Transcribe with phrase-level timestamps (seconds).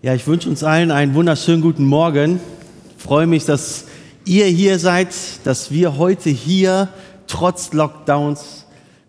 [0.00, 2.38] Ja, ich wünsche uns allen einen wunderschönen guten Morgen.
[2.96, 3.86] Ich freue mich, dass
[4.24, 5.08] ihr hier seid,
[5.42, 6.88] dass wir heute hier
[7.26, 8.64] trotz Lockdowns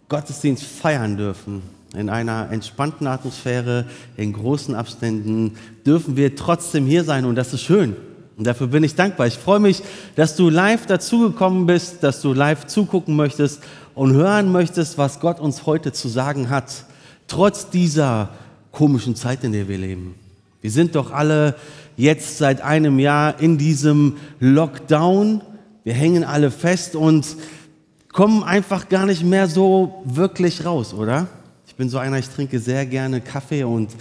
[0.07, 1.61] Gottesdienst feiern dürfen.
[1.93, 3.85] In einer entspannten Atmosphäre,
[4.17, 7.95] in großen Abständen dürfen wir trotzdem hier sein und das ist schön.
[8.35, 9.27] Und dafür bin ich dankbar.
[9.27, 9.83] Ich freue mich,
[10.15, 13.61] dass du live dazugekommen bist, dass du live zugucken möchtest
[13.93, 16.85] und hören möchtest, was Gott uns heute zu sagen hat.
[17.27, 18.29] Trotz dieser
[18.71, 20.15] komischen Zeit, in der wir leben.
[20.61, 21.55] Wir sind doch alle
[21.95, 25.41] jetzt seit einem Jahr in diesem Lockdown.
[25.85, 27.25] Wir hängen alle fest und
[28.11, 31.27] kommen einfach gar nicht mehr so wirklich raus, oder?
[31.65, 33.91] Ich bin so einer, ich trinke sehr gerne Kaffee und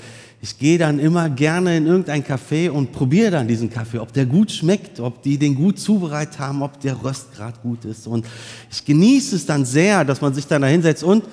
[0.41, 4.27] ich gehe dann immer gerne in irgendein Café und probiere dann diesen Kaffee, ob der
[4.27, 8.07] gut schmeckt, ob die den gut zubereitet haben, ob der Röstgrad gut ist.
[8.07, 8.25] Und
[8.71, 11.25] ich genieße es dann sehr, dass man sich dann da hinsetzt und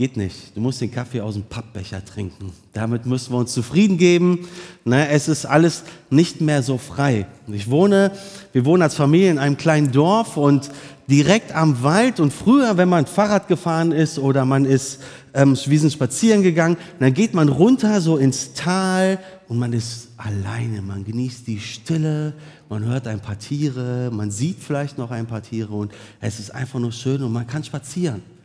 [0.00, 0.56] Geht nicht.
[0.56, 2.54] Du musst den Kaffee aus dem Pappbecher trinken.
[2.72, 4.48] Damit müssen wir uns zufrieden geben.
[4.86, 7.26] Ne, es ist alles nicht mehr so frei.
[7.48, 8.10] Ich wohne,
[8.54, 10.70] wir wohnen als Familie in einem kleinen Dorf und
[11.06, 12.18] direkt am Wald.
[12.18, 15.00] Und früher, wenn man Fahrrad gefahren ist oder man ist,
[15.34, 20.08] ähm, wir sind spazieren gegangen, dann geht man runter so ins Tal und man ist
[20.16, 20.80] alleine.
[20.80, 22.32] Man genießt die Stille,
[22.70, 26.54] man hört ein paar Tiere, man sieht vielleicht noch ein paar Tiere und es ist
[26.54, 28.39] einfach nur schön und man kann spazieren.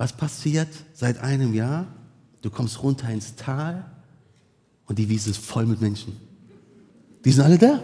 [0.00, 1.84] Was passiert seit einem Jahr?
[2.40, 3.84] Du kommst runter ins Tal
[4.86, 6.16] und die Wiese ist voll mit Menschen.
[7.22, 7.80] Die sind alle da.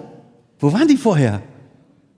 [0.58, 1.42] Wo waren die vorher?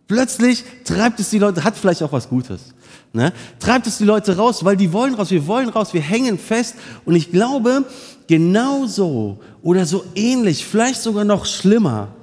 [0.06, 2.74] Plötzlich treibt es die Leute, hat vielleicht auch was Gutes,
[3.12, 3.32] ne?
[3.58, 6.76] treibt es die Leute raus, weil die wollen raus, wir wollen raus, wir hängen fest.
[7.04, 7.84] Und ich glaube,
[8.28, 12.14] genauso oder so ähnlich, vielleicht sogar noch schlimmer,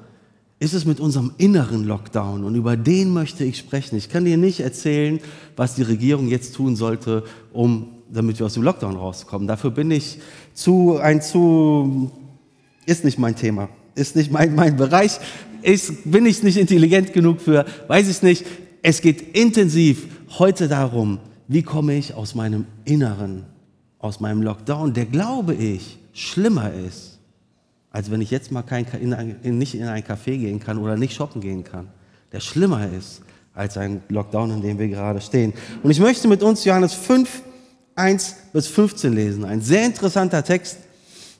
[0.59, 3.97] ist es mit unserem inneren Lockdown und über den möchte ich sprechen.
[3.97, 5.19] Ich kann dir nicht erzählen,
[5.55, 9.47] was die Regierung jetzt tun sollte, um, damit wir aus dem Lockdown rauskommen.
[9.47, 10.19] Dafür bin ich
[10.53, 12.11] zu, ein zu,
[12.85, 15.19] ist nicht mein Thema, ist nicht mein, mein Bereich,
[15.61, 18.45] ist, bin ich nicht intelligent genug für, weiß ich nicht.
[18.81, 20.07] Es geht intensiv
[20.39, 23.45] heute darum, wie komme ich aus meinem Inneren,
[23.99, 27.14] aus meinem Lockdown, der glaube ich schlimmer ist
[27.95, 30.77] als wenn ich jetzt mal kein, in ein, in, nicht in ein Café gehen kann
[30.79, 31.87] oder nicht shoppen gehen kann.
[32.33, 33.21] Der schlimmer ist
[33.53, 35.53] als ein Lockdown, in dem wir gerade stehen.
[35.81, 37.41] Und ich möchte mit uns Johannes 5,
[37.95, 39.45] 1 bis 15 lesen.
[39.45, 40.79] Ein sehr interessanter Text,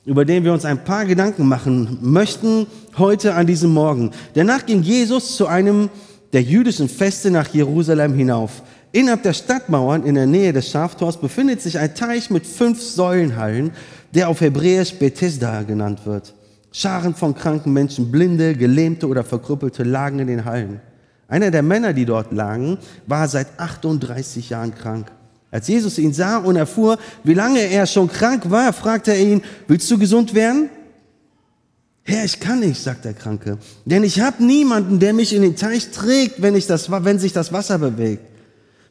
[0.06, 2.66] über den wir uns ein paar Gedanken machen möchten
[2.96, 4.12] heute an diesem Morgen.
[4.32, 5.90] Danach ging Jesus zu einem
[6.32, 8.62] der jüdischen Feste nach Jerusalem hinauf.
[8.92, 13.72] Innerhalb der Stadtmauern in der Nähe des Schaftors befindet sich ein Teich mit fünf Säulenhallen,
[14.14, 16.32] der auf Hebräisch Bethesda genannt wird.
[16.78, 20.82] Scharen von kranken Menschen, Blinde, Gelähmte oder Verkrüppelte lagen in den Hallen.
[21.26, 22.76] Einer der Männer, die dort lagen,
[23.06, 25.10] war seit 38 Jahren krank.
[25.50, 29.42] Als Jesus ihn sah und erfuhr, wie lange er schon krank war, fragte er ihn,
[29.66, 30.68] willst du gesund werden?
[32.02, 35.56] Herr, ich kann nicht, sagt der Kranke, denn ich habe niemanden, der mich in den
[35.56, 38.22] Teich trägt, wenn, ich das, wenn sich das Wasser bewegt.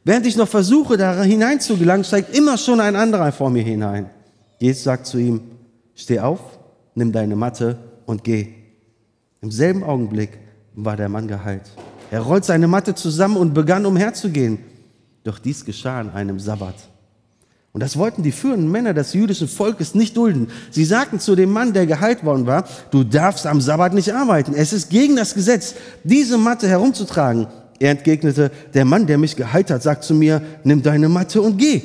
[0.04, 4.10] Während ich noch versuche, da hineinzugelangen, steigt immer schon ein anderer vor mir hinein.
[4.58, 5.42] Jesus sagt zu ihm,
[5.94, 6.40] steh auf,
[6.96, 8.48] nimm deine Matte und geh.
[9.42, 10.40] Im selben Augenblick
[10.74, 11.70] war der Mann geheilt.
[12.12, 14.60] Er rollt seine Matte zusammen und begann umherzugehen.
[15.24, 16.76] Doch dies geschah an einem Sabbat.
[17.74, 20.48] Und das wollten die führenden Männer des jüdischen Volkes nicht dulden.
[20.72, 24.54] Sie sagten zu dem Mann, der geheilt worden war, du darfst am Sabbat nicht arbeiten.
[24.56, 27.48] Es ist gegen das Gesetz, diese Matte herumzutragen.
[27.80, 31.58] Er entgegnete, der Mann, der mich geheilt hat, sagt zu mir, nimm deine Matte und
[31.58, 31.82] geh.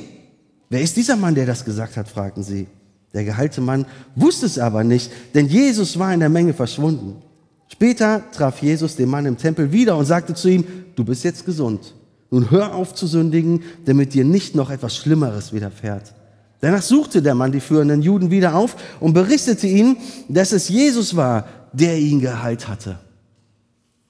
[0.69, 2.69] Wer ist dieser Mann, der das gesagt hat, fragten sie.
[3.13, 7.23] Der geheilte Mann wusste es aber nicht, denn Jesus war in der Menge verschwunden.
[7.69, 11.45] Später traf Jesus den Mann im Tempel wieder und sagte zu ihm, du bist jetzt
[11.45, 11.95] gesund.
[12.31, 16.15] Nun hör auf zu sündigen, damit dir nicht noch etwas Schlimmeres widerfährt.
[16.61, 19.97] Danach suchte der Mann die führenden Juden wieder auf und berichtete ihnen,
[20.29, 22.99] dass es Jesus war, der ihn geheilt hatte.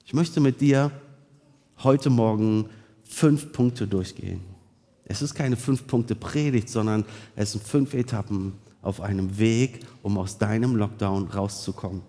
[0.05, 0.91] Ich möchte mit dir
[1.83, 2.65] heute Morgen
[3.03, 4.41] fünf Punkte durchgehen.
[5.05, 10.17] Es ist keine fünf Punkte Predigt, sondern es sind fünf Etappen, auf einem Weg, um
[10.17, 12.01] aus deinem Lockdown rauszukommen.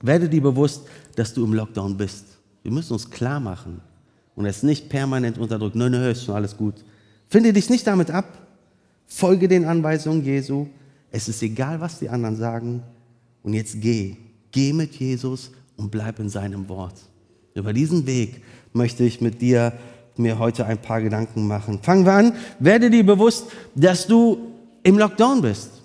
[0.00, 0.82] Werde dir bewusst,
[1.14, 2.24] dass du im Lockdown bist.
[2.62, 3.80] Wir müssen uns klar machen
[4.34, 5.78] und es nicht permanent unterdrücken.
[5.78, 6.74] Nö, nö, ist schon alles gut.
[7.28, 8.26] Finde dich nicht damit ab.
[9.06, 10.66] Folge den Anweisungen Jesu.
[11.10, 12.82] Es ist egal, was die anderen sagen.
[13.42, 14.16] Und jetzt geh.
[14.50, 17.00] Geh mit Jesus und bleib in seinem Wort.
[17.54, 18.42] Über diesen Weg
[18.72, 19.72] möchte ich mit dir
[20.16, 21.80] mir heute ein paar Gedanken machen.
[21.82, 22.32] Fangen wir an.
[22.58, 24.52] Werde dir bewusst, dass du
[24.82, 25.75] im Lockdown bist.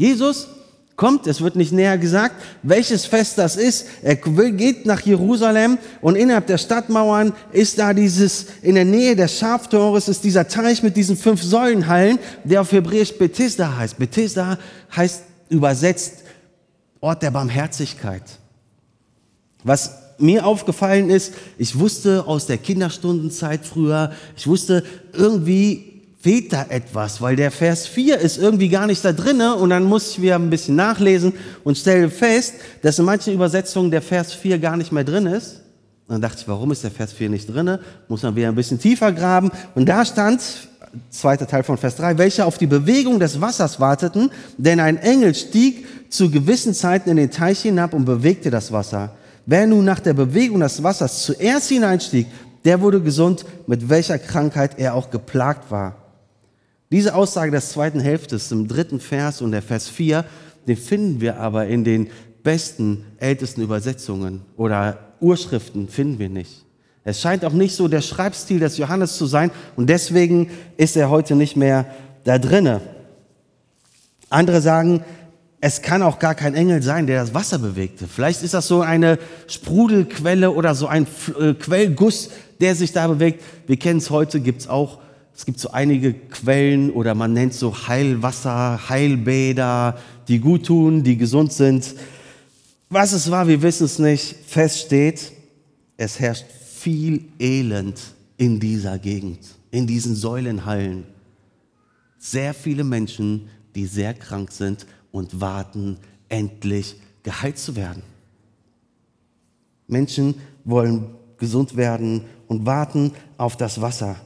[0.00, 0.48] Jesus
[0.96, 3.84] kommt, es wird nicht näher gesagt, welches Fest das ist.
[4.02, 9.38] Er geht nach Jerusalem und innerhalb der Stadtmauern ist da dieses, in der Nähe des
[9.38, 13.98] Schaftores ist dieser Teich mit diesen fünf Säulenhallen, der auf Hebräisch Bethesda heißt.
[13.98, 14.58] Bethesda
[14.96, 16.24] heißt übersetzt
[17.02, 18.22] Ort der Barmherzigkeit.
[19.64, 24.82] Was mir aufgefallen ist, ich wusste aus der Kinderstundenzeit früher, ich wusste
[25.12, 25.89] irgendwie
[26.20, 29.84] fehlt da etwas, weil der Vers 4 ist irgendwie gar nicht da drinne und dann
[29.84, 31.32] muss ich wieder ein bisschen nachlesen
[31.64, 35.62] und stelle fest, dass in manchen Übersetzungen der Vers 4 gar nicht mehr drin ist.
[36.06, 37.80] Und dann dachte ich, warum ist der Vers 4 nicht drinne?
[38.08, 40.42] Muss man wieder ein bisschen tiefer graben und da stand
[41.08, 45.34] zweiter Teil von Vers 3, welche auf die Bewegung des Wassers warteten, denn ein Engel
[45.34, 49.14] stieg zu gewissen Zeiten in den Teich hinab und bewegte das Wasser.
[49.46, 52.26] Wer nun nach der Bewegung des Wassers zuerst hineinstieg,
[52.64, 55.99] der wurde gesund, mit welcher Krankheit er auch geplagt war.
[56.92, 60.24] Diese Aussage der zweiten Hälfte ist im dritten Vers und der Vers 4,
[60.66, 62.08] den finden wir aber in den
[62.42, 66.64] besten, ältesten Übersetzungen oder Urschriften finden wir nicht.
[67.04, 71.10] Es scheint auch nicht so der Schreibstil des Johannes zu sein und deswegen ist er
[71.10, 71.86] heute nicht mehr
[72.24, 72.80] da drinne.
[74.28, 75.04] Andere sagen,
[75.60, 78.06] es kann auch gar kein Engel sein, der das Wasser bewegte.
[78.08, 81.06] Vielleicht ist das so eine Sprudelquelle oder so ein
[81.38, 83.44] äh, Quellguss, der sich da bewegt.
[83.66, 84.98] Wir kennen es heute, gibt es auch.
[85.34, 89.98] Es gibt so einige Quellen oder man nennt so Heilwasser, Heilbäder,
[90.28, 91.94] die gut tun, die gesund sind.
[92.88, 94.36] Was es war, wir wissen es nicht.
[94.46, 95.32] Fest steht,
[95.96, 96.46] es herrscht
[96.80, 98.00] viel Elend
[98.36, 99.40] in dieser Gegend,
[99.70, 101.04] in diesen Säulenhallen.
[102.18, 105.98] Sehr viele Menschen, die sehr krank sind und warten,
[106.28, 108.02] endlich geheilt zu werden.
[109.86, 110.34] Menschen
[110.64, 114.16] wollen gesund werden und warten auf das Wasser.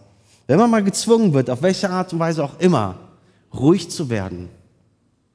[0.46, 2.98] Wenn man mal gezwungen wird, auf welche Art und Weise auch immer,
[3.52, 4.48] ruhig zu werden,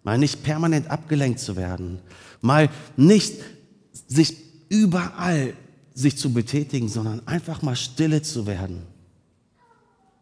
[0.03, 1.99] mal nicht permanent abgelenkt zu werden,
[2.41, 3.39] mal nicht
[4.07, 4.37] sich
[4.69, 5.53] überall
[5.93, 8.83] sich zu betätigen, sondern einfach mal stille zu werden.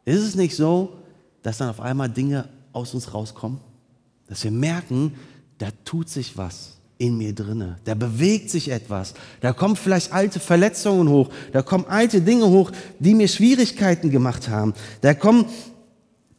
[0.06, 0.98] Ist es nicht so,
[1.44, 3.60] dass dann auf einmal Dinge aus uns rauskommen?
[4.28, 5.14] Dass wir merken,
[5.58, 7.78] da tut sich was in mir drinne.
[7.86, 9.14] Da bewegt sich etwas.
[9.42, 11.30] Da kommen vielleicht alte Verletzungen hoch.
[11.52, 14.74] Da kommen alte Dinge hoch, die mir Schwierigkeiten gemacht haben.
[15.02, 15.46] Da kommen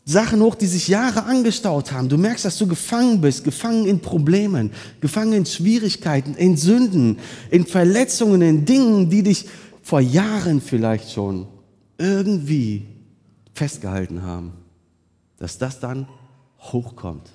[0.04, 2.08] Sachen hoch, die sich Jahre angestaut haben.
[2.08, 4.70] Du merkst, dass du gefangen bist, gefangen in Problemen,
[5.00, 7.18] gefangen in Schwierigkeiten, in Sünden,
[7.50, 9.46] in Verletzungen, in Dingen, die dich
[9.82, 11.46] vor Jahren vielleicht schon
[11.98, 12.86] irgendwie
[13.52, 14.54] festgehalten haben.
[15.36, 16.08] Dass das dann
[16.58, 17.30] hochkommt.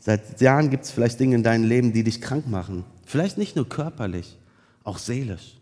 [0.00, 2.84] Seit Jahren gibt es vielleicht Dinge in deinem Leben, die dich krank machen.
[3.04, 4.38] Vielleicht nicht nur körperlich,
[4.82, 5.58] auch seelisch.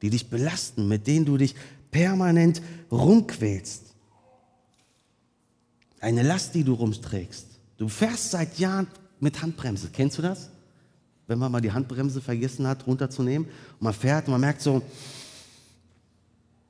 [0.00, 1.54] Die dich belasten, mit denen du dich
[1.90, 3.82] permanent rumquälst.
[6.00, 7.46] Eine Last, die du rumträgst.
[7.76, 8.86] Du fährst seit Jahren
[9.18, 9.88] mit Handbremse.
[9.92, 10.50] Kennst du das?
[11.26, 14.82] Wenn man mal die Handbremse vergessen hat, runterzunehmen und man fährt und man merkt so,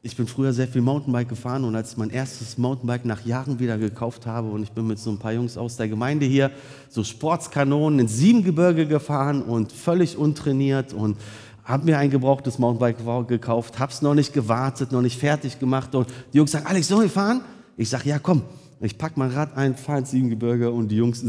[0.05, 3.59] ich bin früher sehr viel Mountainbike gefahren und als ich mein erstes Mountainbike nach Jahren
[3.59, 6.51] wieder gekauft habe und ich bin mit so ein paar Jungs aus der Gemeinde hier
[6.91, 11.17] so Sportskanonen ins Siebengebirge gefahren und völlig untrainiert und
[11.65, 15.95] habe mir ein gebrauchtes Mountainbike gekauft, habe es noch nicht gewartet, noch nicht fertig gemacht
[15.95, 17.41] und die Jungs sagen, Alex, sollen wir fahren?
[17.79, 18.43] Ich sage, ja komm.
[18.85, 21.25] Ich packe mein Rad ein, fahre ins Siebengebirge und die Jungs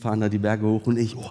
[0.00, 1.30] fahren da die Berge hoch und ich, oh,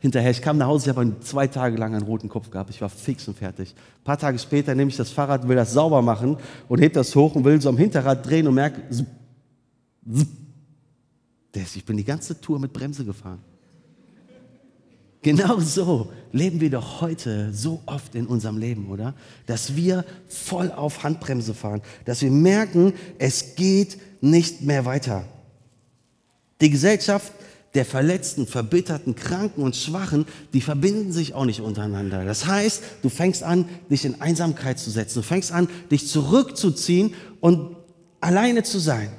[0.00, 0.30] hinterher.
[0.30, 2.68] Ich kam nach Hause, ich habe zwei Tage lang einen roten Kopf gehabt.
[2.68, 3.74] Ich war fix und fertig.
[3.74, 6.36] Ein paar Tage später nehme ich das Fahrrad, will das sauber machen
[6.68, 8.82] und heb das hoch und will so am Hinterrad drehen und merke,
[11.54, 13.40] ich bin die ganze Tour mit Bremse gefahren.
[15.26, 19.12] Genau so leben wir doch heute so oft in unserem Leben, oder?
[19.46, 25.24] Dass wir voll auf Handbremse fahren, dass wir merken, es geht nicht mehr weiter.
[26.60, 27.32] Die Gesellschaft
[27.74, 32.24] der Verletzten, Verbitterten, Kranken und Schwachen, die verbinden sich auch nicht untereinander.
[32.24, 35.18] Das heißt, du fängst an, dich in Einsamkeit zu setzen.
[35.18, 37.74] Du fängst an, dich zurückzuziehen und
[38.20, 39.10] alleine zu sein.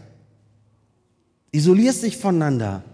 [1.52, 2.86] Isolierst dich voneinander,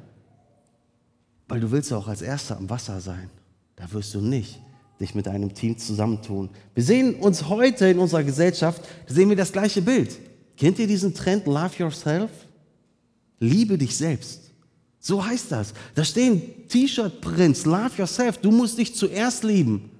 [1.54, 3.30] weil du willst ja auch als Erster am Wasser sein.
[3.76, 4.60] Da wirst du nicht
[5.00, 6.50] dich mit einem Team zusammentun.
[6.74, 10.18] Wir sehen uns heute in unserer Gesellschaft, sehen wir das gleiche Bild.
[10.58, 12.32] Kennt ihr diesen Trend Love Yourself?
[13.40, 14.50] Liebe dich selbst.
[15.00, 15.76] So heißt das.
[15.94, 18.40] Da stehen T-Shirt-Prints, love yourself.
[18.40, 19.92] Du musst dich zuerst lieben.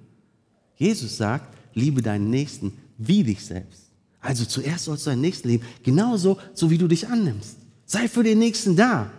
[0.74, 3.92] Jesus sagt, liebe deinen Nächsten wie dich selbst.
[4.18, 7.58] Also zuerst sollst du deinen Nächsten lieben, genauso, so wie du dich annimmst.
[7.86, 9.12] Sei für den Nächsten da.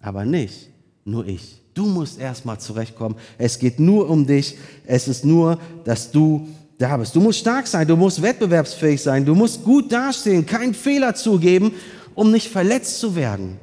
[0.00, 0.69] Aber nicht
[1.04, 1.62] nur ich.
[1.74, 3.16] Du musst erstmal zurechtkommen.
[3.38, 4.56] Es geht nur um dich.
[4.86, 7.14] Es ist nur, dass du da bist.
[7.14, 11.72] Du musst stark sein, du musst wettbewerbsfähig sein, du musst gut dastehen, keinen Fehler zugeben,
[12.14, 13.58] um nicht verletzt zu werden.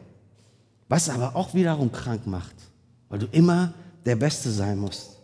[0.88, 2.56] Was aber auch wiederum krank macht,
[3.10, 3.74] weil du immer
[4.06, 5.18] der Beste sein musst.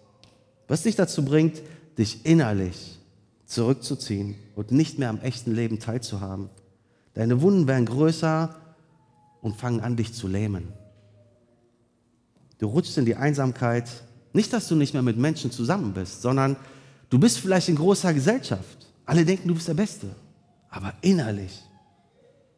[0.68, 1.62] Was dich dazu bringt,
[1.98, 3.00] dich innerlich
[3.46, 6.50] zurückzuziehen und nicht mehr am echten Leben teilzuhaben.
[7.14, 8.56] Deine Wunden werden größer
[9.42, 10.74] und fangen an, dich zu lähmen.
[12.64, 13.90] Du rutschst in die Einsamkeit.
[14.32, 16.56] Nicht, dass du nicht mehr mit Menschen zusammen bist, sondern
[17.10, 18.88] du bist vielleicht in großer Gesellschaft.
[19.06, 20.16] Alle denken, du bist der Beste.
[20.70, 21.62] Aber innerlich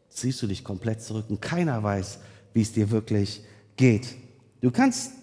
[0.09, 2.19] ziehst du dich komplett zurück und keiner weiß,
[2.53, 3.41] wie es dir wirklich
[3.77, 4.15] geht.
[4.61, 5.13] Du kannst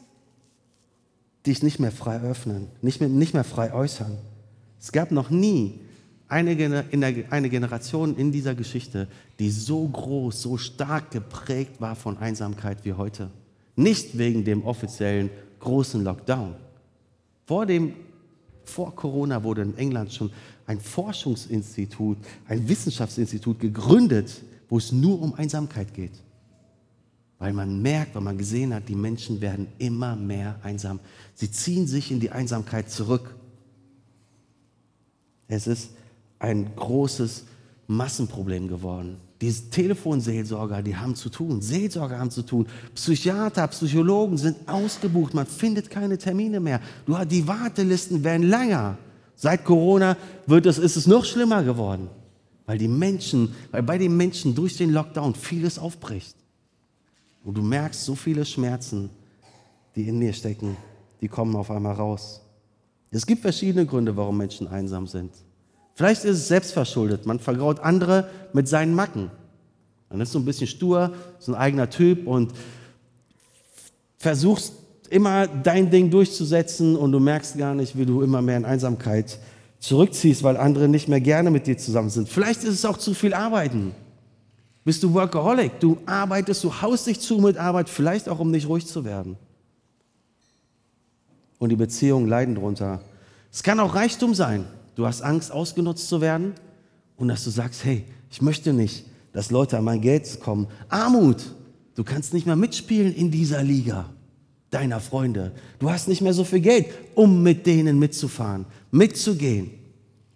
[1.47, 4.19] dich nicht mehr frei öffnen, nicht mehr, nicht mehr frei äußern.
[4.81, 5.79] Es gab noch nie
[6.27, 6.87] eine,
[7.31, 9.07] eine Generation in dieser Geschichte,
[9.39, 13.31] die so groß, so stark geprägt war von Einsamkeit wie heute.
[13.77, 16.55] Nicht wegen dem offiziellen großen Lockdown.
[17.47, 17.95] Vor, dem,
[18.65, 20.31] vor Corona wurde in England schon
[20.67, 26.13] ein Forschungsinstitut, ein Wissenschaftsinstitut gegründet, wo es nur um Einsamkeit geht.
[27.39, 31.01] Weil man merkt, weil man gesehen hat, die Menschen werden immer mehr einsam.
[31.35, 33.35] Sie ziehen sich in die Einsamkeit zurück.
[35.49, 35.91] Es ist
[36.39, 37.45] ein großes
[37.87, 39.19] Massenproblem geworden.
[39.43, 45.47] Die Telefonseelsorger, die haben zu tun, Seelsorger haben zu tun, Psychiater, Psychologen sind ausgebucht, man
[45.47, 46.81] findet keine Termine mehr.
[47.07, 48.99] Du, die Wartelisten werden länger.
[49.35, 52.09] Seit Corona wird es, ist es noch schlimmer geworden,
[52.67, 56.37] weil die Menschen, weil bei den Menschen durch den Lockdown vieles aufbricht.
[57.43, 59.11] Und du merkst so viele Schmerzen,
[59.97, 60.77] die in dir stecken,
[61.21, 62.43] die kommen auf einmal raus.
[63.11, 65.33] Es gibt verschiedene Gründe, warum Menschen einsam sind.
[65.95, 67.27] Vielleicht ist es selbstverschuldet.
[67.27, 69.31] Man vergraut andere mit seinen Macken.
[70.11, 72.53] Man ist so ein bisschen stur, so ein eigener Typ und
[74.19, 74.75] versuchst
[75.11, 79.39] immer dein Ding durchzusetzen und du merkst gar nicht, wie du immer mehr in Einsamkeit
[79.79, 82.29] zurückziehst, weil andere nicht mehr gerne mit dir zusammen sind.
[82.29, 83.95] Vielleicht ist es auch zu viel Arbeiten.
[84.85, 85.81] Bist du Workaholic?
[85.81, 89.37] Du arbeitest, du haust dich zu mit Arbeit, vielleicht auch um nicht ruhig zu werden.
[91.59, 93.01] Und die Beziehungen leiden darunter.
[93.53, 94.65] Es kann auch Reichtum sein.
[94.95, 96.55] Du hast Angst, ausgenutzt zu werden
[97.17, 100.67] und dass du sagst, hey, ich möchte nicht, dass Leute an mein Geld kommen.
[100.89, 101.55] Armut,
[101.95, 104.11] du kannst nicht mehr mitspielen in dieser Liga
[104.71, 105.53] deiner Freunde.
[105.79, 109.71] Du hast nicht mehr so viel Geld, um mit denen mitzufahren, mitzugehen.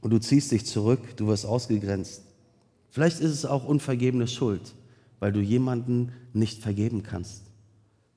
[0.00, 2.22] Und du ziehst dich zurück, du wirst ausgegrenzt.
[2.90, 4.74] Vielleicht ist es auch unvergebene Schuld,
[5.18, 7.42] weil du jemanden nicht vergeben kannst,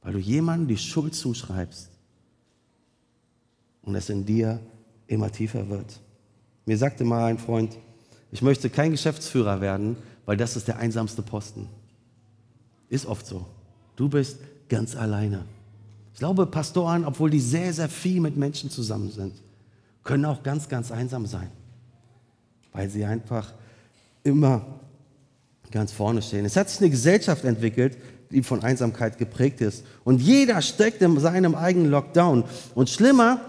[0.01, 1.89] weil du jemanden die Schuld zuschreibst
[3.81, 4.59] und es in dir
[5.07, 5.99] immer tiefer wird.
[6.69, 7.79] Mir sagte mal ein Freund,
[8.31, 9.97] ich möchte kein Geschäftsführer werden,
[10.27, 11.67] weil das ist der einsamste Posten.
[12.89, 13.47] Ist oft so.
[13.95, 14.37] Du bist
[14.69, 15.45] ganz alleine.
[16.13, 19.33] Ich glaube, Pastoren, obwohl die sehr, sehr viel mit Menschen zusammen sind,
[20.03, 21.49] können auch ganz, ganz einsam sein,
[22.71, 23.51] weil sie einfach
[24.23, 24.63] immer
[25.71, 26.45] ganz vorne stehen.
[26.45, 27.97] Es hat sich eine Gesellschaft entwickelt,
[28.29, 29.83] die von Einsamkeit geprägt ist.
[30.03, 32.43] Und jeder steckt in seinem eigenen Lockdown.
[32.75, 33.41] Und schlimmer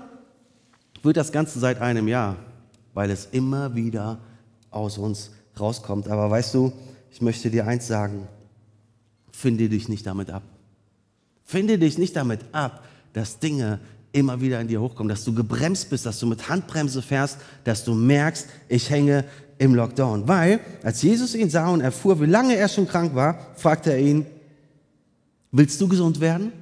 [1.03, 2.37] wird das Ganze seit einem Jahr
[2.94, 4.18] weil es immer wieder
[4.70, 6.09] aus uns rauskommt.
[6.09, 6.73] Aber weißt du,
[7.11, 8.28] ich möchte dir eins sagen,
[9.32, 10.42] finde dich nicht damit ab.
[11.44, 13.80] Finde dich nicht damit ab, dass Dinge
[14.12, 17.85] immer wieder in dir hochkommen, dass du gebremst bist, dass du mit Handbremse fährst, dass
[17.85, 19.25] du merkst, ich hänge
[19.59, 20.26] im Lockdown.
[20.26, 24.00] Weil, als Jesus ihn sah und erfuhr, wie lange er schon krank war, fragte er
[24.00, 24.26] ihn,
[25.52, 26.52] willst du gesund werden?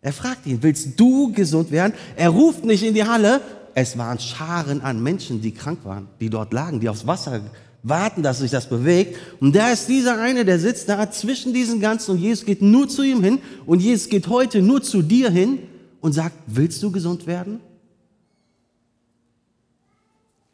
[0.00, 1.92] Er fragt ihn, willst du gesund werden?
[2.16, 3.40] Er ruft nicht in die Halle,
[3.80, 7.42] es waren Scharen an Menschen, die krank waren, die dort lagen, die aufs Wasser
[7.84, 9.16] warten, dass sich das bewegt.
[9.38, 12.88] Und da ist dieser eine, der sitzt da zwischen diesen ganzen und Jesus geht nur
[12.88, 15.60] zu ihm hin und Jesus geht heute nur zu dir hin
[16.00, 17.60] und sagt, willst du gesund werden?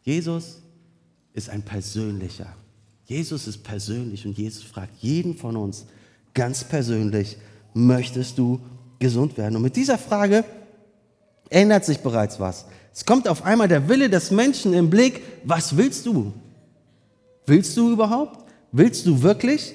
[0.03, 0.59] Jesus
[1.33, 2.55] ist ein persönlicher.
[3.07, 5.87] Jesus ist persönlich und Jesus fragt jeden von uns
[6.35, 7.39] ganz persönlich,
[7.73, 8.61] möchtest du
[8.99, 9.57] gesund werden?
[9.57, 10.45] Und mit dieser Frage
[11.49, 12.67] ändert sich bereits was.
[12.95, 16.33] Es kommt auf einmal der Wille des Menschen im Blick, was willst du?
[17.45, 18.49] Willst du überhaupt?
[18.71, 19.75] Willst du wirklich?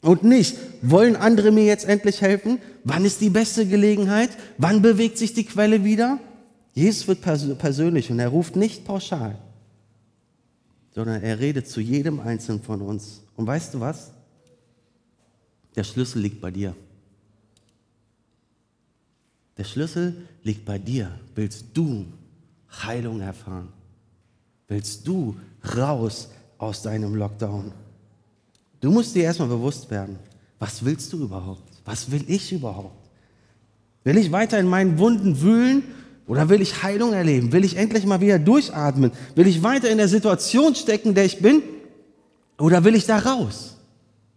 [0.00, 2.58] Und nicht, wollen andere mir jetzt endlich helfen?
[2.84, 4.30] Wann ist die beste Gelegenheit?
[4.56, 6.18] Wann bewegt sich die Quelle wieder?
[6.72, 7.20] Jesus wird
[7.58, 9.38] persönlich und er ruft nicht pauschal,
[10.94, 13.22] sondern er redet zu jedem Einzelnen von uns.
[13.34, 14.12] Und weißt du was?
[15.74, 16.74] Der Schlüssel liegt bei dir.
[19.56, 21.10] Der Schlüssel liegt bei dir.
[21.34, 22.06] Willst du
[22.82, 23.68] Heilung erfahren?
[24.68, 25.36] Willst du
[25.76, 27.72] raus aus deinem Lockdown?
[28.80, 30.18] Du musst dir erstmal bewusst werden,
[30.58, 31.62] was willst du überhaupt?
[31.84, 33.08] Was will ich überhaupt?
[34.04, 35.82] Will ich weiter in meinen Wunden wühlen
[36.26, 37.52] oder will ich Heilung erleben?
[37.52, 39.12] Will ich endlich mal wieder durchatmen?
[39.34, 41.62] Will ich weiter in der Situation stecken, der ich bin?
[42.58, 43.76] Oder will ich da raus?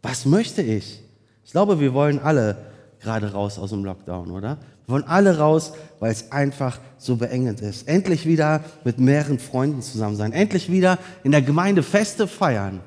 [0.02, 1.02] Was möchte ich?
[1.44, 2.58] Ich glaube, wir wollen alle
[3.00, 4.58] gerade raus aus dem Lockdown, oder?
[4.90, 7.88] Wir wollen alle raus, weil es einfach so beengend ist.
[7.88, 10.34] Endlich wieder mit mehreren Freunden zusammen sein.
[10.34, 12.80] Endlich wieder in der Gemeinde Feste feiern.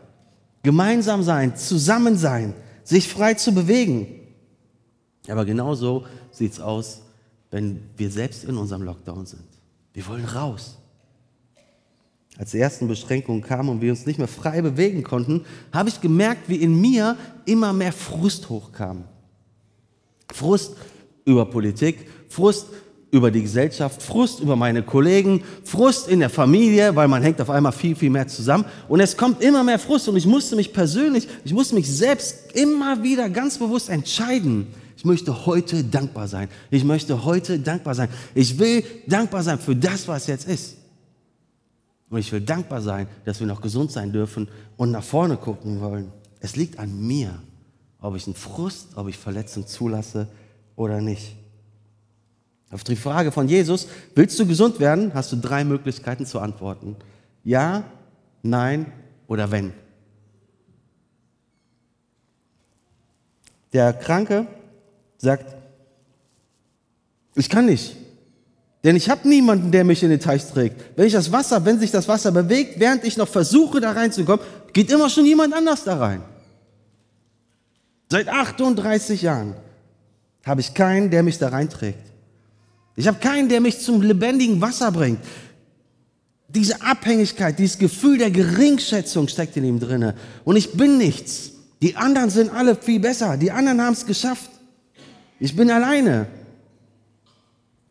[0.64, 4.08] Gemeinsam sein, zusammen sein, sich frei zu bewegen.
[5.28, 7.02] Aber genauso sieht es aus,
[7.52, 9.46] wenn wir selbst in unserem Lockdown sind.
[9.92, 10.78] Wir wollen raus.
[12.36, 16.00] Als die ersten Beschränkungen kamen und wir uns nicht mehr frei bewegen konnten, habe ich
[16.00, 19.04] gemerkt, wie in mir immer mehr Frust hochkam.
[20.32, 20.74] Frust
[21.24, 22.66] über Politik, Frust
[23.12, 27.50] über die Gesellschaft, Frust über meine Kollegen, Frust in der Familie, weil man hängt auf
[27.50, 28.64] einmal viel, viel mehr zusammen.
[28.88, 32.52] Und es kommt immer mehr Frust und ich musste mich persönlich, ich musste mich selbst
[32.54, 34.66] immer wieder ganz bewusst entscheiden.
[34.96, 36.48] Ich möchte heute dankbar sein.
[36.70, 38.08] Ich möchte heute dankbar sein.
[38.34, 40.76] Ich will dankbar sein für das, was jetzt ist.
[42.08, 45.80] Und ich will dankbar sein, dass wir noch gesund sein dürfen und nach vorne gucken
[45.82, 46.12] wollen.
[46.40, 47.42] Es liegt an mir,
[48.00, 50.28] ob ich einen Frust, ob ich Verletzung zulasse
[50.76, 51.36] oder nicht.
[52.70, 56.96] Auf die Frage von Jesus, willst du gesund werden, hast du drei Möglichkeiten zu antworten.
[57.44, 57.84] Ja,
[58.42, 58.90] nein
[59.26, 59.72] oder wenn.
[63.72, 64.46] Der Kranke
[65.18, 65.54] sagt,
[67.34, 67.96] ich kann nicht,
[68.84, 70.96] denn ich habe niemanden, der mich in den Teich trägt.
[70.96, 74.44] Wenn ich das Wasser, wenn sich das Wasser bewegt, während ich noch versuche, da reinzukommen,
[74.72, 76.22] geht immer schon jemand anders da rein.
[78.10, 79.54] Seit 38 Jahren
[80.44, 82.12] habe ich keinen, der mich da reinträgt.
[82.96, 85.20] Ich habe keinen, der mich zum lebendigen Wasser bringt.
[86.48, 90.14] Diese Abhängigkeit, dieses Gefühl der Geringschätzung steckt in ihm drinne.
[90.44, 91.52] Und ich bin nichts.
[91.80, 93.36] Die anderen sind alle viel besser.
[93.36, 94.50] Die anderen haben es geschafft.
[95.38, 96.26] Ich bin alleine.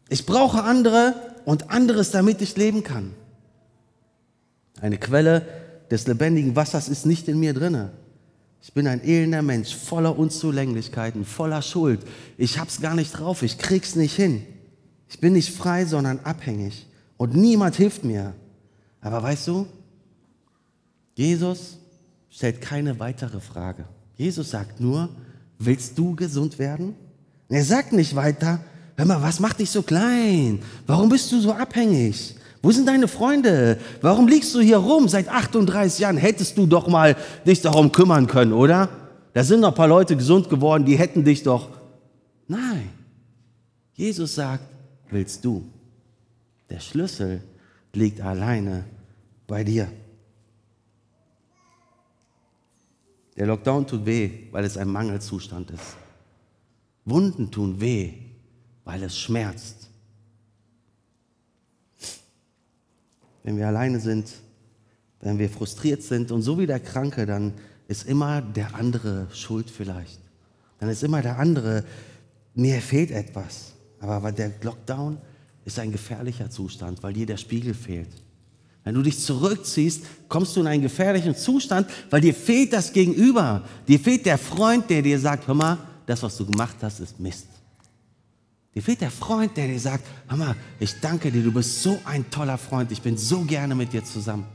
[0.09, 1.15] Ich brauche andere
[1.45, 3.13] und anderes, damit ich leben kann.
[4.79, 5.45] Eine Quelle
[5.89, 7.91] des lebendigen Wassers ist nicht in mir drinne.
[8.61, 12.01] Ich bin ein elender Mensch, voller Unzulänglichkeiten, voller Schuld.
[12.37, 14.45] Ich hab's gar nicht drauf, ich krieg's nicht hin.
[15.09, 16.87] Ich bin nicht frei, sondern abhängig.
[17.17, 18.33] Und niemand hilft mir.
[19.01, 19.67] Aber weißt du,
[21.15, 21.77] Jesus
[22.29, 23.85] stellt keine weitere Frage.
[24.15, 25.09] Jesus sagt nur,
[25.57, 26.95] willst du gesund werden?
[27.49, 28.63] Und er sagt nicht weiter,
[28.95, 30.61] hör mal, was macht dich so klein?
[30.85, 32.35] Warum bist du so abhängig?
[32.61, 33.79] Wo sind deine Freunde?
[34.01, 35.07] Warum liegst du hier rum?
[35.07, 38.89] Seit 38 Jahren hättest du doch mal dich darum kümmern können, oder?
[39.33, 41.69] Da sind noch ein paar Leute gesund geworden, die hätten dich doch.
[42.47, 42.89] Nein.
[43.93, 44.63] Jesus sagt,
[45.09, 45.63] willst du.
[46.69, 47.41] Der Schlüssel
[47.93, 48.85] liegt alleine
[49.47, 49.91] bei dir.
[53.37, 55.95] Der Lockdown tut weh, weil es ein Mangelzustand ist.
[57.05, 58.13] Wunden tun weh,
[58.83, 59.80] weil es schmerzt.
[63.43, 64.31] Wenn wir alleine sind,
[65.19, 67.53] wenn wir frustriert sind und so wie der Kranke, dann
[67.87, 70.19] ist immer der andere schuld vielleicht.
[70.79, 71.83] Dann ist immer der andere,
[72.55, 73.73] mir fehlt etwas.
[73.99, 75.17] Aber der Lockdown
[75.63, 78.09] ist ein gefährlicher Zustand, weil dir der Spiegel fehlt.
[78.83, 83.63] Wenn du dich zurückziehst, kommst du in einen gefährlichen Zustand, weil dir fehlt das Gegenüber.
[83.87, 85.77] Dir fehlt der Freund, der dir sagt, hör mal,
[86.07, 87.45] das, was du gemacht hast, ist Mist.
[88.73, 92.29] Dir fehlt der Freund, der dir sagt, mal, ich danke dir, du bist so ein
[92.29, 94.45] toller Freund, ich bin so gerne mit dir zusammen.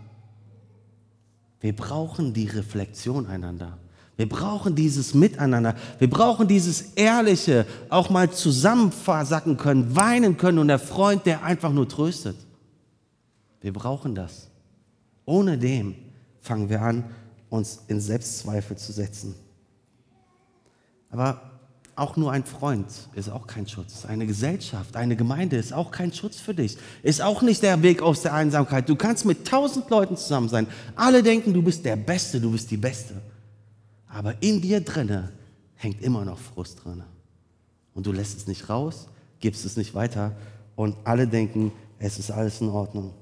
[1.60, 3.78] Wir brauchen die Reflexion einander.
[4.16, 5.74] Wir brauchen dieses Miteinander.
[5.98, 11.72] Wir brauchen dieses Ehrliche, auch mal zusammenversacken können, weinen können und der Freund, der einfach
[11.72, 12.36] nur tröstet.
[13.60, 14.48] Wir brauchen das.
[15.26, 15.94] Ohne dem
[16.40, 17.04] fangen wir an,
[17.50, 19.34] uns in Selbstzweifel zu setzen.
[21.10, 21.55] Aber
[21.96, 24.04] auch nur ein Freund ist auch kein Schutz.
[24.04, 26.76] Eine Gesellschaft, eine Gemeinde ist auch kein Schutz für dich.
[27.02, 28.86] Ist auch nicht der Weg aus der Einsamkeit.
[28.88, 30.66] Du kannst mit tausend Leuten zusammen sein.
[30.94, 33.14] Alle denken, du bist der Beste, du bist die Beste.
[34.08, 35.32] Aber in dir drinne
[35.74, 37.02] hängt immer noch Frust drin.
[37.94, 39.08] Und du lässt es nicht raus,
[39.40, 40.36] gibst es nicht weiter
[40.74, 43.14] und alle denken, es ist alles in Ordnung.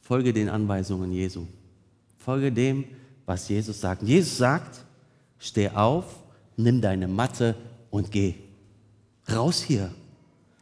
[0.00, 1.46] Folge den Anweisungen Jesu.
[2.18, 2.84] Folge dem,
[3.26, 4.02] was Jesus sagt.
[4.02, 4.84] Jesus sagt,
[5.40, 6.04] steh auf,
[6.56, 7.56] nimm deine Matte
[7.90, 8.34] und geh.
[9.34, 9.90] Raus hier.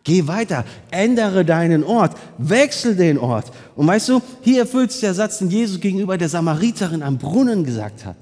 [0.04, 3.52] Geh weiter, ändere deinen Ort, wechsel den Ort.
[3.76, 7.62] Und weißt du, hier erfüllt sich der Satz, den Jesus gegenüber der Samariterin am Brunnen
[7.62, 8.16] gesagt hat.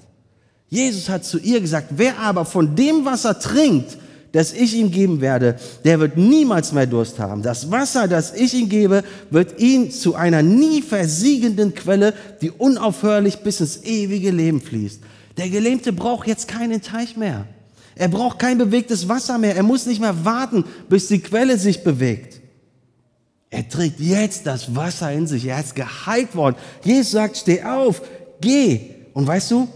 [0.68, 3.98] Jesus hat zu ihr gesagt, wer aber von dem Wasser trinkt,
[4.32, 7.42] das ich ihm geben werde, der wird niemals mehr Durst haben.
[7.42, 13.38] Das Wasser, das ich ihm gebe, wird ihn zu einer nie versiegenden Quelle, die unaufhörlich
[13.38, 15.02] bis ins ewige Leben fließt.
[15.36, 17.46] Der Gelähmte braucht jetzt keinen Teich mehr.
[17.94, 19.56] Er braucht kein bewegtes Wasser mehr.
[19.56, 22.40] Er muss nicht mehr warten, bis die Quelle sich bewegt.
[23.50, 25.46] Er trägt jetzt das Wasser in sich.
[25.46, 26.56] Er ist geheilt worden.
[26.84, 28.02] Jesus sagt, steh auf,
[28.40, 28.90] geh.
[29.14, 29.68] Und weißt du,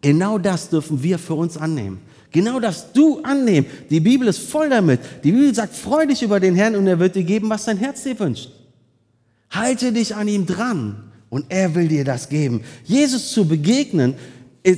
[0.00, 2.00] genau das dürfen wir für uns annehmen.
[2.32, 3.66] Genau das du annehmen.
[3.90, 5.00] Die Bibel ist voll damit.
[5.24, 7.76] Die Bibel sagt, freu dich über den Herrn und er wird dir geben, was dein
[7.76, 8.50] Herz dir wünscht.
[9.50, 12.62] Halte dich an ihm dran und er will dir das geben.
[12.84, 14.14] Jesus zu begegnen,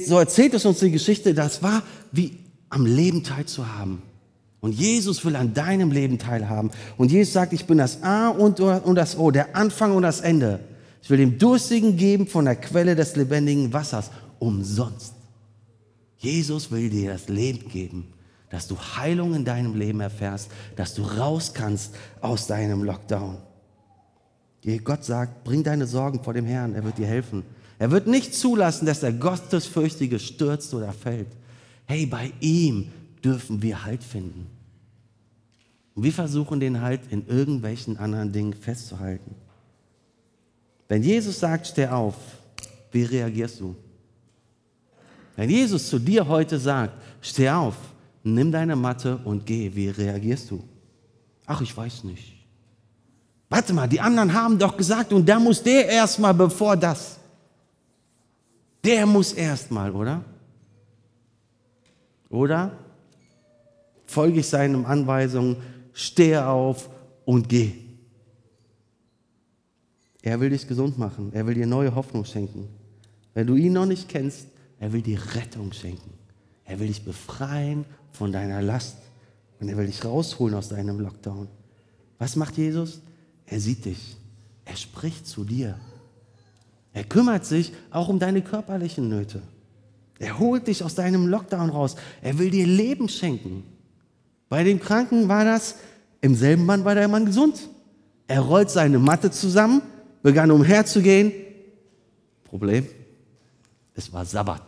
[0.05, 4.03] so erzählt es uns die Geschichte, das war wie am Leben teilzuhaben.
[4.61, 6.71] Und Jesus will an deinem Leben teilhaben.
[6.97, 10.61] Und Jesus sagt, ich bin das A und das O, der Anfang und das Ende.
[11.03, 15.15] Ich will dem Durstigen geben von der Quelle des lebendigen Wassers umsonst.
[16.19, 18.13] Jesus will dir das Leben geben,
[18.51, 23.39] dass du Heilung in deinem Leben erfährst, dass du raus kannst aus deinem Lockdown.
[24.85, 27.43] Gott sagt, bring deine Sorgen vor dem Herrn, er wird dir helfen.
[27.83, 31.27] Er wird nicht zulassen, dass der Gottesfürchtige stürzt oder fällt.
[31.85, 32.93] Hey, bei ihm
[33.25, 34.47] dürfen wir Halt finden.
[35.97, 39.35] Und wir versuchen den Halt in irgendwelchen anderen Dingen festzuhalten.
[40.87, 42.15] Wenn Jesus sagt, steh auf,
[42.93, 43.75] wie reagierst du?
[45.35, 47.75] Wenn Jesus zu dir heute sagt, steh auf,
[48.23, 50.63] nimm deine Matte und geh, wie reagierst du?
[51.47, 52.33] Ach, ich weiß nicht.
[53.49, 57.19] Warte mal, die anderen haben doch gesagt, und da muss der erstmal, bevor das.
[58.85, 60.25] Der muss erstmal, oder?
[62.29, 62.79] Oder
[64.07, 65.57] folge ich seinen Anweisungen,
[65.93, 66.91] stehe auf
[67.25, 67.73] und geh.
[70.23, 72.69] Er will dich gesund machen, er will dir neue Hoffnung schenken.
[73.35, 74.47] Wenn du ihn noch nicht kennst,
[74.79, 76.13] er will dir Rettung schenken.
[76.65, 78.97] Er will dich befreien von deiner Last.
[79.61, 81.49] Und er will dich rausholen aus deinem Lockdown.
[82.19, 83.01] Was macht Jesus?
[83.47, 84.17] Er sieht dich.
[84.65, 85.79] Er spricht zu dir.
[86.93, 89.43] Er kümmert sich auch um deine körperlichen Nöte.
[90.19, 91.97] Er holt dich aus deinem Lockdown raus.
[92.21, 93.65] Er will dir Leben schenken.
[94.49, 95.77] Bei dem Kranken war das,
[96.21, 97.69] im selben Mann war der Mann gesund.
[98.29, 99.83] Er rollt seine Matte zusammen,
[100.23, 101.33] begann umherzugehen.
[102.45, 102.87] Problem,
[103.95, 104.63] es war Sabbat.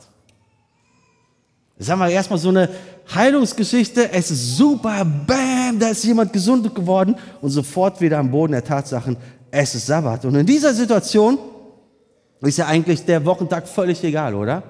[1.79, 2.69] Jetzt haben wir erstmal so eine
[3.15, 4.11] Heilungsgeschichte.
[4.11, 8.65] Es ist super, bam, da ist jemand gesund geworden und sofort wieder am Boden der
[8.65, 9.17] Tatsachen,
[9.51, 10.25] es ist Sabbat.
[10.25, 11.39] Und in dieser Situation
[12.47, 14.63] ist ja eigentlich der Wochentag völlig egal, oder?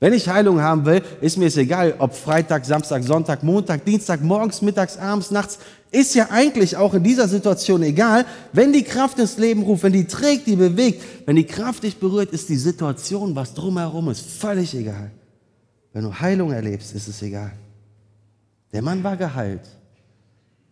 [0.00, 4.22] Wenn ich Heilung haben will, ist mir es egal, ob Freitag, Samstag, Sonntag, Montag, Dienstag,
[4.22, 5.58] morgens, mittags, abends, nachts.
[5.90, 8.24] Ist ja eigentlich auch in dieser Situation egal.
[8.52, 11.98] Wenn die Kraft ins Leben ruft, wenn die trägt, die bewegt, wenn die Kraft dich
[11.98, 15.10] berührt, ist die Situation, was drumherum ist, völlig egal.
[15.92, 17.52] Wenn du Heilung erlebst, ist es egal.
[18.72, 19.66] Der Mann war geheilt,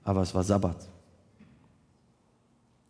[0.05, 0.77] aber es war Sabbat.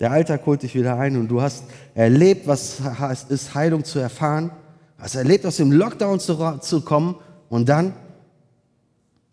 [0.00, 2.80] Der Alltag holt dich wieder ein und du hast erlebt, was
[3.28, 4.50] ist, Heilung zu erfahren.
[4.98, 7.16] Hast erlebt, aus dem Lockdown zu, zu kommen
[7.48, 7.94] und dann,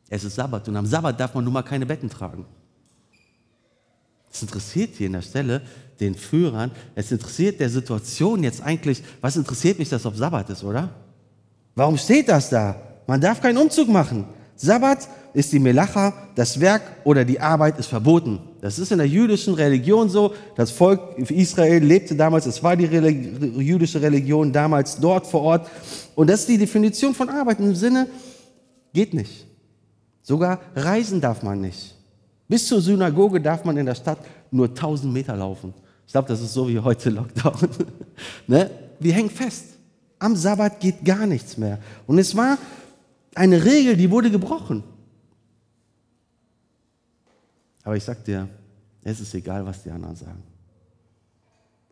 [0.09, 2.45] es ist Sabbat und am Sabbat darf man nun mal keine Betten tragen.
[4.31, 5.61] Es interessiert hier in der Stelle
[5.99, 10.63] den Führern, es interessiert der Situation jetzt eigentlich, was interessiert mich, dass auf Sabbat ist,
[10.63, 10.89] oder?
[11.75, 12.75] Warum steht das da?
[13.07, 14.25] Man darf keinen Umzug machen.
[14.55, 18.39] Sabbat ist die Melacha, das Werk oder die Arbeit ist verboten.
[18.61, 20.33] Das ist in der jüdischen Religion so.
[20.55, 25.69] Das Volk Israel lebte damals, es war die jüdische Religion damals dort vor Ort.
[26.15, 28.07] Und das ist die Definition von Arbeit im Sinne,
[28.93, 29.47] geht nicht.
[30.21, 31.95] Sogar reisen darf man nicht.
[32.47, 34.19] Bis zur Synagoge darf man in der Stadt
[34.51, 35.73] nur 1000 Meter laufen.
[36.05, 37.69] Ich glaube, das ist so wie heute Lockdown.
[38.47, 38.69] ne?
[38.99, 39.65] Wir hängen fest.
[40.19, 41.79] Am Sabbat geht gar nichts mehr.
[42.05, 42.57] Und es war
[43.35, 44.83] eine Regel, die wurde gebrochen.
[47.83, 48.47] Aber ich sag dir,
[49.03, 50.43] es ist egal, was die anderen sagen.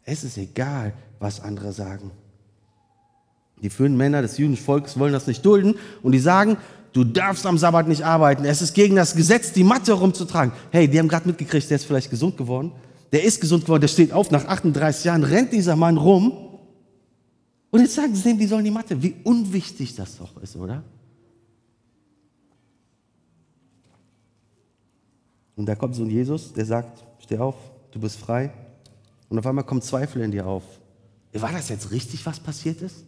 [0.03, 2.11] Es ist egal, was andere sagen.
[3.61, 6.57] Die führenden Männer des jüdischen Volkes wollen das nicht dulden und die sagen,
[6.93, 8.43] du darfst am Sabbat nicht arbeiten.
[8.45, 10.53] Es ist gegen das Gesetz, die Matte rumzutragen.
[10.71, 12.71] Hey, die haben gerade mitgekriegt, der ist vielleicht gesund geworden.
[13.11, 16.31] Der ist gesund geworden, der steht auf, nach 38 Jahren rennt dieser Mann rum.
[17.69, 19.01] Und jetzt sagen sie dem, die sollen die Matte.
[19.01, 20.83] Wie unwichtig das doch ist, oder?
[25.55, 27.55] Und da kommt so ein Jesus, der sagt, steh auf,
[27.91, 28.51] du bist frei.
[29.29, 30.63] Und auf einmal kommt Zweifel in dir auf.
[31.33, 33.05] War das jetzt richtig, was passiert ist?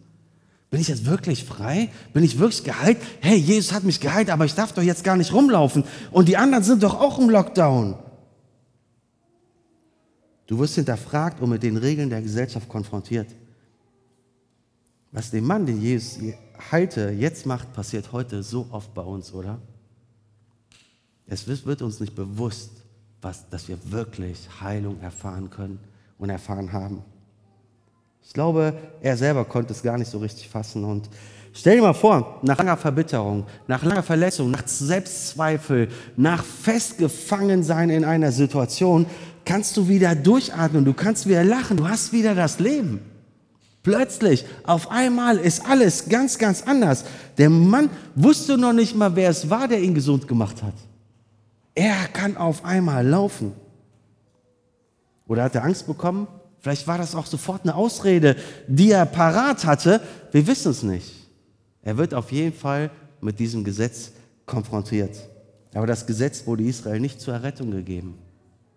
[0.70, 1.90] Bin ich jetzt wirklich frei?
[2.12, 2.98] Bin ich wirklich geheilt?
[3.20, 5.84] Hey, Jesus hat mich geheilt, aber ich darf doch jetzt gar nicht rumlaufen.
[6.10, 7.96] Und die anderen sind doch auch im Lockdown.
[10.46, 13.28] Du wirst hinterfragt und mit den Regeln der Gesellschaft konfrontiert.
[15.12, 16.18] Was dem Mann, den Jesus
[16.72, 19.60] heilte, jetzt macht, passiert heute so oft bei uns, oder?
[21.26, 22.70] Es wird uns nicht bewusst,
[23.22, 25.78] was, dass wir wirklich Heilung erfahren können
[26.18, 27.02] und erfahren haben.
[28.22, 30.84] Ich glaube, er selber konnte es gar nicht so richtig fassen.
[30.84, 31.08] Und
[31.52, 38.04] stell dir mal vor, nach langer Verbitterung, nach langer Verletzung, nach Selbstzweifel, nach Festgefangensein in
[38.04, 39.06] einer Situation,
[39.44, 43.00] kannst du wieder durchatmen, du kannst wieder lachen, du hast wieder das Leben.
[43.82, 47.04] Plötzlich, auf einmal ist alles ganz, ganz anders.
[47.36, 50.72] Der Mann wusste noch nicht mal, wer es war, der ihn gesund gemacht hat.
[51.74, 53.52] Er kann auf einmal laufen.
[55.26, 56.28] Oder hat er Angst bekommen?
[56.60, 58.36] Vielleicht war das auch sofort eine Ausrede,
[58.68, 60.00] die er parat hatte.
[60.32, 61.12] Wir wissen es nicht.
[61.82, 64.12] Er wird auf jeden Fall mit diesem Gesetz
[64.46, 65.16] konfrontiert.
[65.74, 68.16] Aber das Gesetz wurde Israel nicht zur Errettung gegeben,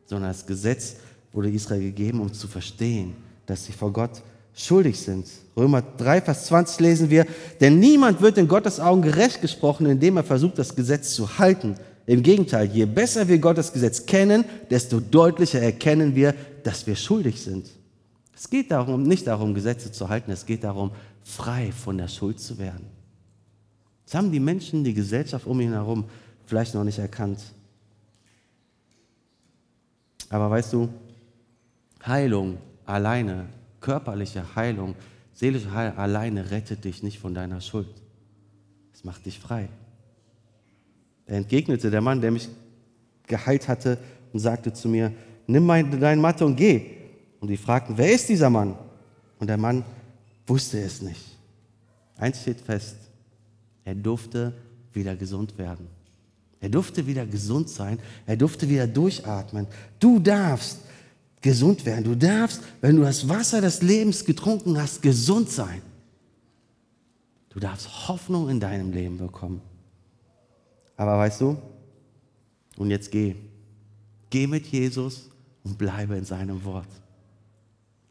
[0.05, 0.95] sondern das Gesetz
[1.31, 5.27] wurde Israel gegeben, um zu verstehen, dass sie vor Gott schuldig sind.
[5.55, 7.25] Römer 3, Vers 20 lesen wir,
[7.62, 11.75] denn niemand wird in Gottes Augen gerecht gesprochen, indem er versucht, das Gesetz zu halten.
[12.08, 17.41] Im Gegenteil, je besser wir Gottes Gesetz kennen, desto deutlicher erkennen wir, dass wir schuldig
[17.41, 17.70] sind.
[18.34, 20.91] Es geht darum, nicht darum, Gesetze zu halten, es geht darum,
[21.24, 22.86] frei von der Schuld zu werden.
[24.06, 26.06] Das haben die Menschen, die Gesellschaft um ihn herum
[26.46, 27.41] vielleicht noch nicht erkannt.
[30.30, 30.88] Aber weißt du,
[32.06, 33.50] Heilung alleine,
[33.82, 34.96] körperliche Heilung,
[35.34, 37.89] seelische Heilung alleine rettet dich nicht von deiner Schuld.
[38.93, 39.67] Es macht dich frei.
[41.28, 42.50] Er entgegnete der Mann, der mich
[43.28, 43.98] geheilt hatte,
[44.34, 45.12] und sagte zu mir,
[45.46, 46.82] nimm mein, dein Matte und geh.
[47.40, 48.76] Und die fragten, wer ist dieser Mann?
[49.40, 49.84] Und der Mann
[50.46, 51.38] wusste es nicht.
[52.18, 52.96] Eins steht fest,
[53.86, 54.54] er durfte
[54.94, 55.88] wieder gesund werden.
[56.60, 58.00] Er durfte wieder gesund sein.
[58.26, 59.68] Er durfte wieder durchatmen.
[60.00, 60.80] Du darfst
[61.42, 62.04] gesund werden.
[62.04, 65.82] Du darfst, wenn du das Wasser des Lebens getrunken hast, gesund sein.
[67.50, 69.62] Du darfst Hoffnung in deinem Leben bekommen.
[70.97, 71.57] Aber weißt du,
[72.77, 73.36] und jetzt geh.
[74.29, 75.29] Geh mit Jesus
[75.63, 76.88] und bleibe in seinem Wort.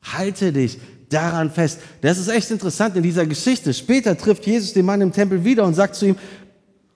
[0.03, 1.81] Halte dich daran fest.
[2.01, 3.75] Das ist echt interessant in dieser Geschichte.
[3.75, 6.16] Später trifft Jesus den Mann im Tempel wieder und sagt zu ihm,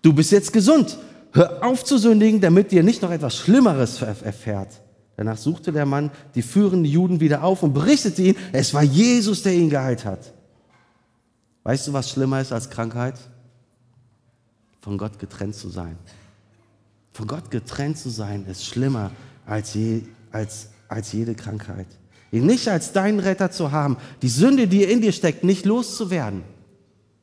[0.03, 0.97] du bist jetzt gesund.
[1.33, 4.81] Hör auf zu sündigen, damit dir nicht noch etwas Schlimmeres erfährt.
[5.17, 9.43] Danach suchte der Mann die führenden Juden wieder auf und berichtete ihnen, es war Jesus,
[9.43, 10.33] der ihn geheilt hat.
[11.63, 13.15] Weißt du, was schlimmer ist als Krankheit?
[14.81, 15.99] Von Gott getrennt zu sein.
[17.13, 19.11] Von Gott getrennt zu sein ist schlimmer
[19.47, 21.87] als, je, als, als jede Krankheit
[22.33, 26.43] ihn nicht als deinen Retter zu haben, die Sünde, die in dir steckt, nicht loszuwerden.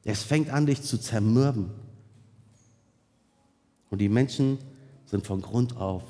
[0.03, 1.69] Es fängt an, dich zu zermürben.
[3.89, 4.57] Und die Menschen
[5.05, 6.03] sind von Grund auf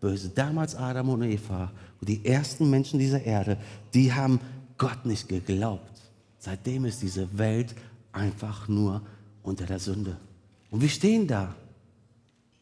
[0.00, 0.28] böse.
[0.28, 3.58] Damals Adam und Eva und die ersten Menschen dieser Erde,
[3.94, 4.40] die haben
[4.78, 5.90] Gott nicht geglaubt.
[6.38, 7.74] Seitdem ist diese Welt
[8.12, 9.02] einfach nur
[9.42, 10.16] unter der Sünde.
[10.70, 11.54] Und wir stehen da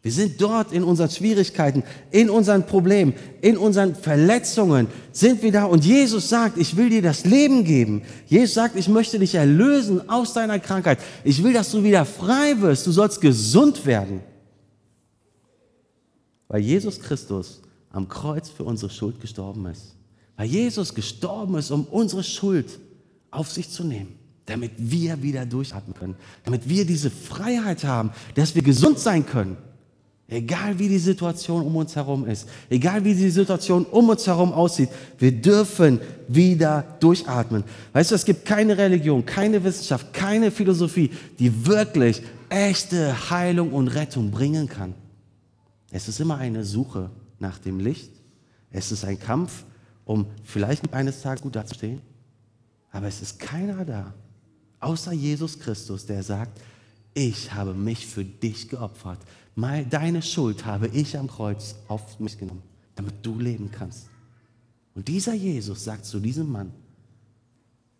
[0.04, 5.64] wir sind dort in unseren Schwierigkeiten, in unseren Problemen, in unseren Verletzungen, sind wir da.
[5.64, 8.02] Und Jesus sagt, ich will dir das Leben geben.
[8.26, 10.98] Jesus sagt, ich möchte dich erlösen aus deiner Krankheit.
[11.24, 12.86] Ich will, dass du wieder frei wirst.
[12.86, 14.20] Du sollst gesund werden.
[16.48, 19.96] Weil Jesus Christus am Kreuz für unsere Schuld gestorben ist.
[20.36, 22.78] Weil Jesus gestorben ist, um unsere Schuld
[23.30, 28.54] auf sich zu nehmen damit wir wieder durchatmen können, damit wir diese Freiheit haben, dass
[28.54, 29.56] wir gesund sein können.
[30.26, 34.52] Egal wie die Situation um uns herum ist, egal wie die Situation um uns herum
[34.52, 37.62] aussieht, wir dürfen wieder durchatmen.
[37.92, 43.88] Weißt du, es gibt keine Religion, keine Wissenschaft, keine Philosophie, die wirklich echte Heilung und
[43.88, 44.94] Rettung bringen kann.
[45.90, 48.10] Es ist immer eine Suche nach dem Licht.
[48.70, 49.64] Es ist ein Kampf,
[50.06, 52.00] um vielleicht eines Tages gut dazustehen.
[52.90, 54.14] Aber es ist keiner da,
[54.84, 56.60] außer Jesus Christus, der sagt,
[57.14, 59.20] ich habe mich für dich geopfert
[59.56, 62.62] deine Schuld habe ich am Kreuz auf mich genommen,
[62.94, 64.08] damit du leben kannst.
[64.94, 66.72] Und dieser Jesus sagt zu diesem Mann,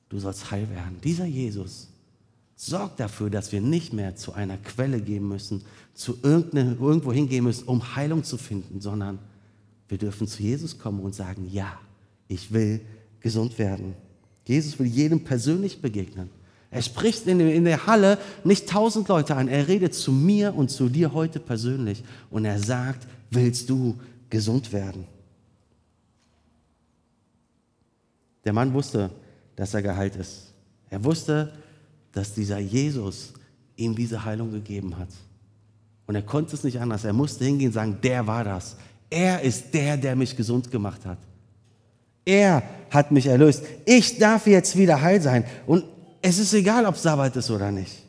[0.09, 1.01] du sollst heil werden.
[1.03, 1.89] Dieser Jesus
[2.57, 7.67] sorgt dafür, dass wir nicht mehr zu einer Quelle gehen müssen, zu irgendwo hingehen müssen,
[7.67, 9.19] um Heilung zu finden, sondern
[9.89, 11.79] wir dürfen zu Jesus kommen und sagen, ja,
[12.29, 12.81] ich will
[13.21, 13.95] gesund werden.
[14.47, 16.31] Jesus will jedem persönlich begegnen.
[16.75, 20.73] Er spricht in, in der Halle nicht tausend Leute an, er redet zu mir und
[20.73, 23.97] zu dir heute persönlich und er sagt, willst du
[24.29, 25.07] gesund werden?
[28.45, 29.11] Der Mann wusste,
[29.55, 30.53] dass er geheilt ist.
[30.91, 31.53] Er wusste,
[32.11, 33.33] dass dieser Jesus
[33.77, 35.11] ihm diese Heilung gegeben hat.
[36.09, 37.05] Und er konnte es nicht anders.
[37.05, 38.77] Er musste hingehen und sagen, der war das.
[39.09, 41.19] Er ist der, der mich gesund gemacht hat.
[42.25, 43.63] Er hat mich erlöst.
[43.85, 45.45] Ich darf jetzt wieder heil sein.
[45.69, 45.85] Und
[46.27, 48.03] es ist egal, ob Sabbat ist oder nicht.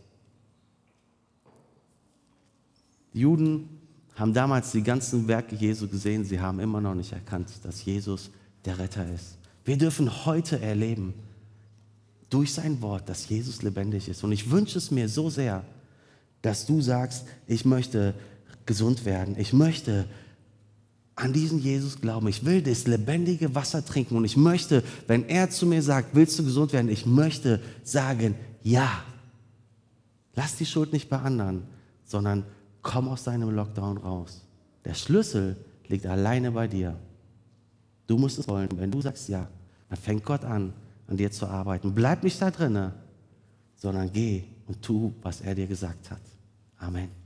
[3.14, 3.68] Die Juden
[4.16, 6.24] haben damals die ganzen Werke Jesu gesehen.
[6.24, 8.32] Sie haben immer noch nicht erkannt, dass Jesus
[8.64, 9.38] der Retter ist.
[9.66, 11.14] Wir dürfen heute erleben,
[12.30, 14.24] durch sein Wort, dass Jesus lebendig ist.
[14.24, 15.66] Und ich wünsche es mir so sehr,
[16.42, 18.14] dass du sagst, ich möchte
[18.66, 19.36] gesund werden.
[19.38, 20.06] Ich möchte
[21.16, 22.28] an diesen Jesus glauben.
[22.28, 26.38] Ich will das lebendige Wasser trinken und ich möchte, wenn er zu mir sagt, willst
[26.38, 28.90] du gesund werden, ich möchte sagen, ja.
[30.34, 31.64] Lass die Schuld nicht bei anderen,
[32.04, 32.44] sondern
[32.82, 34.42] komm aus deinem Lockdown raus.
[34.84, 35.56] Der Schlüssel
[35.88, 36.98] liegt alleine bei dir.
[38.08, 38.70] Du musst es wollen.
[38.76, 39.48] Wenn du sagst ja,
[39.90, 40.74] dann fängt Gott an,
[41.08, 41.94] an dir zu arbeiten.
[41.94, 42.94] Bleib nicht da drinne,
[43.76, 46.22] sondern geh und tu, was er dir gesagt hat.
[46.78, 47.25] Amen.